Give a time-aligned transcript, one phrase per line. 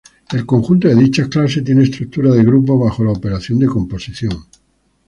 [0.31, 4.45] El conjunto de dichas clases tiene estructura de grupo bajo la operación de composición.